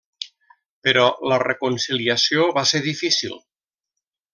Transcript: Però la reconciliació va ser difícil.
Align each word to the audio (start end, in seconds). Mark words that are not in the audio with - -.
Però 0.87 1.03
la 1.33 1.39
reconciliació 1.45 2.49
va 2.59 2.67
ser 2.75 2.85
difícil. 2.91 3.41